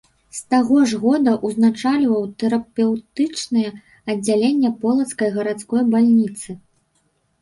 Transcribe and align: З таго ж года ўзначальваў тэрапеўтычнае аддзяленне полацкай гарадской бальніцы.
З 0.35 0.39
таго 0.51 0.77
ж 0.91 0.97
года 1.03 1.33
ўзначальваў 1.49 2.23
тэрапеўтычнае 2.43 3.69
аддзяленне 4.15 4.69
полацкай 4.87 5.29
гарадской 5.37 5.81
бальніцы. 5.93 6.49